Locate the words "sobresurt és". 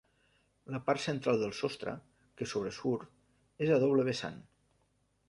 2.53-3.75